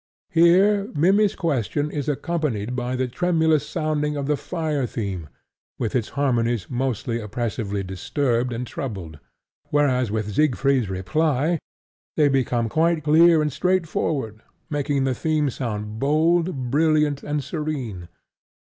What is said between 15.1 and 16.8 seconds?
theme sound bold,